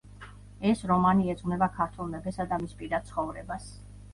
ეს 0.69 0.81
რომანი 0.91 1.27
ეძღვნება 1.35 1.69
ქართველ 1.77 2.09
მეფესა 2.15 2.49
და 2.55 2.61
მის 2.65 2.77
პირად 2.81 3.09
ცხოვრებას. 3.11 3.71